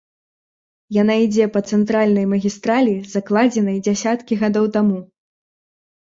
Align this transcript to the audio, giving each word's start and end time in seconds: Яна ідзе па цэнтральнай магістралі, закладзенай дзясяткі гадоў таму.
Яна 1.01 1.17
ідзе 1.25 1.45
па 1.57 1.61
цэнтральнай 1.71 2.25
магістралі, 2.33 2.95
закладзенай 3.13 3.77
дзясяткі 3.91 4.41
гадоў 4.43 4.65
таму. 4.81 4.99